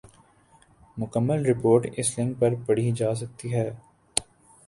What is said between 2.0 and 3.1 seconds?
link پر پڑھی